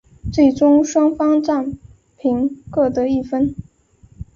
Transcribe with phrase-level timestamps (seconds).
[0.33, 1.77] 最终双方战
[2.17, 3.53] 平各得一分。